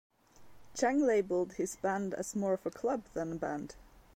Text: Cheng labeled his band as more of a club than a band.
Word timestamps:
Cheng 0.75 1.05
labeled 1.05 1.53
his 1.57 1.75
band 1.75 2.15
as 2.15 2.35
more 2.35 2.53
of 2.53 2.65
a 2.65 2.71
club 2.71 3.03
than 3.13 3.33
a 3.33 3.35
band. 3.35 3.75